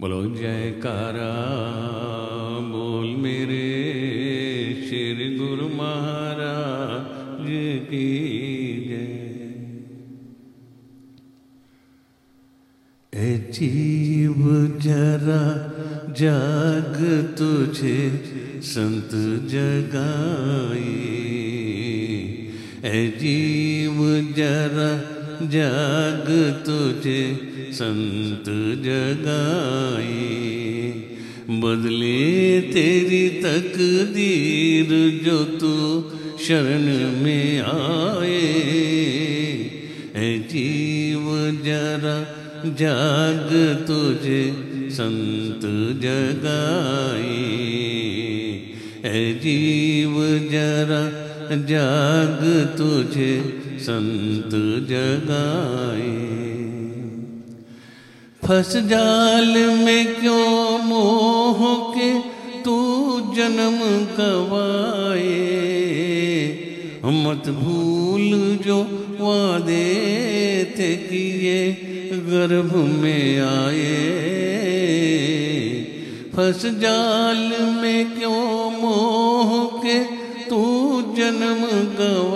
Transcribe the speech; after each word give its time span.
बोलो, 0.00 0.22
जयकारा, 0.22 1.30
बोल 2.60 3.06
मेरे 3.06 3.64
श्री 4.88 5.36
गुरु 5.36 5.68
महाराज 5.68 7.46
की 7.88 8.08
जय। 8.88 9.18
जीव, 13.52 14.34
जरा 14.78 15.42
जाग 16.12 16.96
तुझे, 17.38 18.24
संत 18.62 19.10
जगाए 19.48 20.86
ए 22.84 23.08
जीव, 23.18 23.98
जरा 24.36 25.17
जाग 25.42 26.26
तुझे 26.66 27.22
संत 27.72 28.44
जगाए 28.84 30.06
बदले 31.62 32.60
तेरी 32.72 33.28
तकदीर 33.42 34.90
जो 35.24 35.38
तू 35.60 35.74
शरण 36.44 36.86
में 37.22 37.60
आए। 37.60 38.40
ए 40.16 40.28
जीव 40.50 41.24
जरा 41.64 42.16
जाग 42.80 43.50
तुझे 43.88 44.42
संत 44.90 45.62
जगाए 46.02 47.38
ए 49.04 49.32
जीव 49.42 50.14
जरा 50.52 51.02
जाग 51.70 52.40
तुझे 52.78 53.32
संत 53.78 54.50
जगाए। 54.88 56.38
फंस 58.46 58.76
जाल 58.76 59.54
में 59.84 60.20
क्यों 60.20 60.78
मोह 60.78 61.92
के 61.94 62.18
तू 62.62 62.76
जन्म 63.36 63.78
कवाए? 64.16 65.58
मत 67.04 67.48
भूल 67.48 68.58
जो 68.66 68.82
वादे 69.20 69.84
थे 70.78 70.96
किए 70.96 71.72
गर्भ 72.12 72.76
में 72.76 73.40
आए। 73.40 74.18
फंस 76.36 76.66
जाल 76.66 77.64
में 77.82 78.18
क्यों 78.18 78.70
मोह 78.70 79.80
के 79.82 79.98
तू 80.50 80.62
जन्म 81.16 81.64
गवाए 81.98 82.27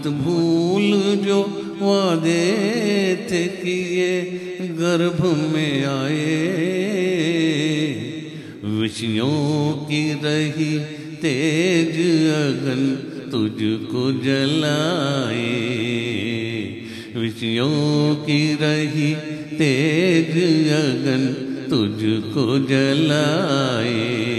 मत 0.00 0.06
भूल 0.06 1.16
जो 1.26 1.42
वादे 1.82 3.16
थे 3.30 3.46
किए, 3.46 4.20
गर्भ 4.60 5.24
में 5.52 5.84
आए। 5.84 6.46
विषयों 8.64 9.72
की 9.72 10.12
रही 10.12 10.78
तेज 11.16 11.96
अगन 12.30 12.96
तुझको 13.30 14.12
जलाए। 14.12 15.46
विषयों 17.16 18.14
की 18.14 18.54
रही 18.54 19.14
तेज 19.56 20.36
अगन 20.72 21.46
तुझको 21.70 22.58
जलाए। 22.58 24.30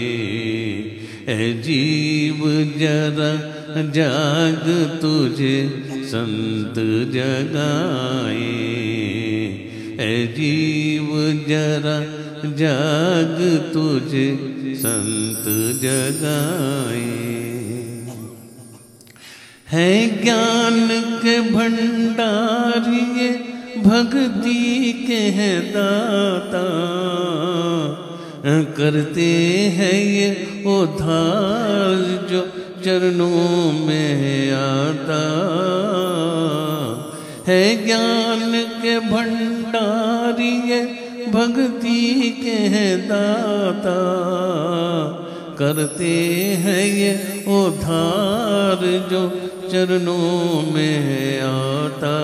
जीव 1.62 2.74
जरा 2.80 3.51
जाग 3.78 5.00
तुझे, 5.02 5.84
संत 5.92 6.74
जगाए। 7.14 8.38
ए 10.00 10.34
जीव 10.38 11.08
जरा 11.50 12.00
जाग 12.50 13.38
तुझे, 13.74 14.36
संत 14.76 15.44
जगाए। 15.82 17.32
है 19.68 20.24
ज्ञान 20.24 20.88
के 21.18 21.42
भंडारिये 21.42 23.30
भक्ति 23.82 24.94
के 25.08 25.14
हैं 25.14 25.72
दाता। 25.72 26.92
करते 28.78 29.36
हैं 29.70 29.94
ये 29.94 30.48
उधार 30.66 32.28
जो 32.32 32.61
चरणों 32.86 33.86
में 33.86 34.52
आता 34.52 35.24
है 37.48 37.86
ज्ञान 37.86 38.52
के 38.82 39.00
भंडारिये 39.00 40.82
भक्ति 41.32 42.30
के 42.44 42.50
हैं 42.50 43.08
दाता। 43.08 44.00
करते 45.60 46.14
हैं 46.64 46.86
ये 46.86 47.14
उधार 47.48 48.80
जो 49.12 49.22
चरणों 49.72 50.74
में 50.74 51.42
आता। 51.42 52.18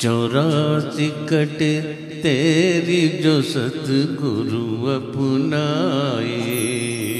चौरासी 0.00 1.08
कटे 1.08 1.80
तेरी 2.22 3.08
जो 3.08 3.40
सतगुरु 3.42 4.90
अपनाए। 4.90 7.17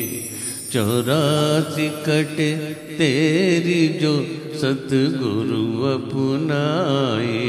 चौरासी 0.72 1.88
कटे 2.06 2.48
तेरी 2.96 3.88
जो 3.88 4.10
सतगुरु 4.54 5.62
अपनाए। 5.88 7.46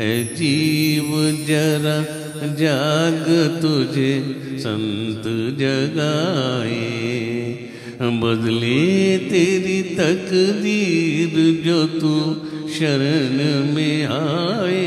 ए 0.00 0.08
जीव 0.38 1.10
जरा 1.48 1.96
जाग 2.54 3.26
तुझे 3.62 4.12
संत 4.58 5.28
जगाए। 5.58 6.78
बदले 8.22 9.18
तेरी 9.28 9.82
तकदीर 9.94 11.36
जो 11.64 11.78
तू 11.98 12.14
शरण 12.78 13.38
में 13.74 14.04
आए। 14.06 14.82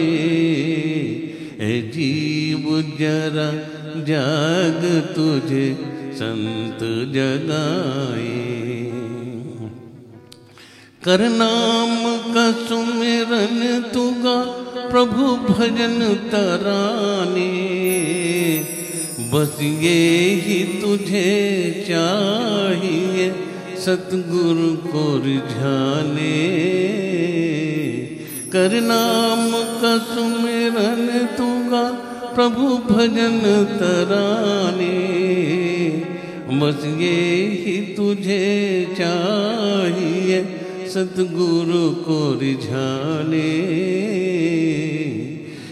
ए 1.62 1.82
जीव 1.94 2.68
जरा 3.00 3.50
जाग 4.04 4.84
तुझे 5.16 5.66
संत 6.16 6.80
जगाए। 7.14 8.52
कर 11.04 11.30
नाम 11.30 12.18
का 12.34 12.52
सुमिरन 12.52 13.82
तुगा, 13.94 14.44
प्रभु 14.90 15.54
भजन 15.54 16.16
तराने। 16.32 17.52
बस 19.34 19.62
ये 19.62 20.30
ही 20.36 20.82
तुझे 20.82 21.86
चाहिए, 21.88 23.36
सतगुरु 23.86 24.92
को 24.92 25.22
रिझाने। 25.26 26.62
कर 28.52 28.82
नाम 28.82 29.52
का 29.82 29.98
सुमिरन 29.98 31.28
तुगा, 31.38 31.90
प्रभु 32.36 32.94
भजन 32.94 33.40
तराने। 33.80 35.61
बस 36.60 36.86
ये 36.86 37.46
ही 37.46 37.94
तुझे 37.96 38.88
चाहिए 38.98 40.44
सतगुरु 40.90 41.90
को 41.92 42.40
रिझाने। 42.40 43.52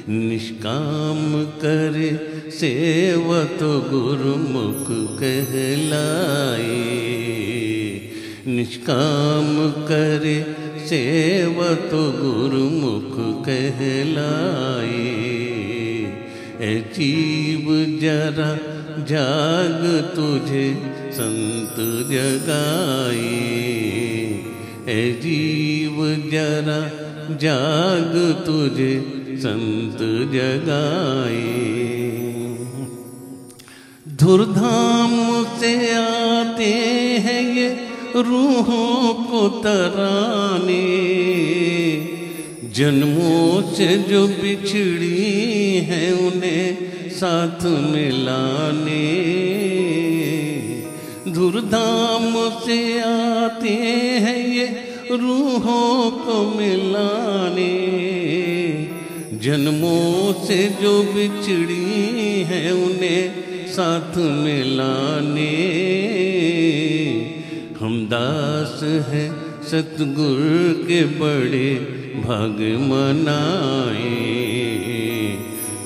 निष्काम 0.10 1.46
करे 1.46 2.12
सेवा 2.52 3.44
तो 3.44 3.80
गुरुमुख 3.80 4.88
कहलाए। 5.20 6.70
निष्काम 8.48 9.70
करे 9.88 10.46
सेवा 10.86 11.74
तो 11.74 12.12
गुरुमुख 12.12 13.16
कहलाए। 13.46 15.39
ए 16.62 16.74
जीव 16.96 17.68
जरा, 18.02 18.48
जाग 19.04 19.84
तुझे 20.16 20.66
संत 21.12 21.76
जगाए 22.10 23.30
ए 24.90 25.12
जीव 25.24 25.98
जरा, 26.32 26.80
जाग 27.38 28.14
तुझे 28.46 28.92
संत 29.38 30.00
जगाए 30.34 31.46
धुरधाम 34.20 35.14
से 35.60 35.74
आते 35.96 36.72
हैं 37.26 37.42
ये 37.56 37.70
रूहों 38.16 39.14
को 39.14 39.48
तराने। 39.64 40.84
जन्मों 42.80 43.74
से 43.74 43.98
जो 43.98 44.28
बिछड़ी 44.28 45.78
है 45.78 46.14
उन्हें 46.14 46.78
साथ 47.10 47.66
मिलाने। 47.66 49.08
धुरधाम 51.32 52.60
से 52.60 53.00
आते 53.00 53.70
हैं 54.20 54.48
ये 54.48 54.66
रूहों 55.12 56.12
को 56.12 56.58
मिलाने। 56.58 57.74
जन्मों 59.34 60.34
से 60.46 60.70
जो 60.82 61.04
बिछड़ी 61.04 62.44
है 62.44 62.72
उन्हें 62.72 63.34
साथ 63.68 64.18
मिलाने। 64.18 65.52
हम 67.80 68.06
दास 68.06 68.80
हैं 68.84 69.32
सतगुर 69.64 70.86
के 70.88 71.06
बड़े 71.06 71.99
भाग 72.16 72.58
मनाए। 72.82 74.10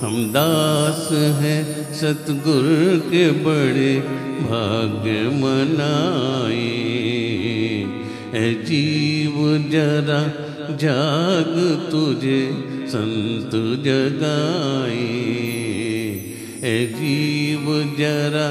हम 0.01 0.25
दास 0.31 1.09
हैं 1.11 1.93
सतगुर 1.93 2.65
के 3.11 3.31
बड़े 3.31 3.99
भाग्य 4.39 5.29
मनाए। 5.29 6.83
ए 8.35 8.53
जीव 8.53 9.33
जरा 9.71 10.21
जाग 10.75 11.53
तुझे 11.91 12.41
संत 12.87 13.51
जगाए। 13.85 14.97
ए 16.63 16.85
जीव 16.95 17.95
जरा 17.99 18.47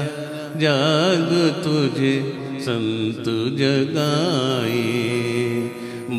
जाग 0.59 1.29
तुझे 1.63 2.33
संत 2.59 3.23
जगाए। 3.57 5.13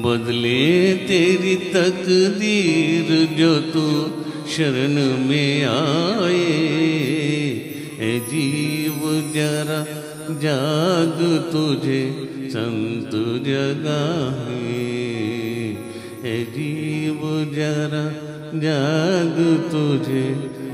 बदले 0.03 0.95
तेरी 0.95 1.57
तकदीर 1.57 3.37
जो 3.39 3.61
तू 3.61 3.87
शरण 4.51 4.95
में 5.29 5.65
आए। 5.65 6.45
ए 8.01 8.21
जीव 8.31 9.01
जरा 9.35 9.81
जाग 10.39 11.19
तुझे, 11.53 12.03
संत 12.51 13.11
जगाए 13.47 14.85
ए 16.25 16.37
जीव 16.51 17.21
जरा 17.55 18.05
जाग 18.59 19.37
तुझे, 19.73 20.27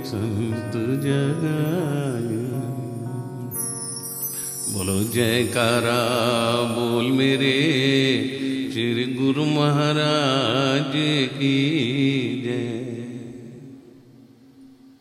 संत 0.06 0.72
जगाए 1.04 2.40
बोलो, 4.74 5.02
जयकारा, 5.04 6.00
बोल 6.74 7.10
मेरे। 7.10 7.56
श्री 8.80 9.04
गुरु 9.04 9.44
महाराज 9.44 10.92
की 11.32 11.56